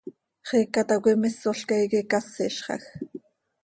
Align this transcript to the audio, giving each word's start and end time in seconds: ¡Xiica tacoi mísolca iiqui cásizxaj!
¡Xiica 0.47 0.81
tacoi 0.89 1.15
mísolca 1.23 1.73
iiqui 1.79 2.01
cásizxaj! 2.11 2.83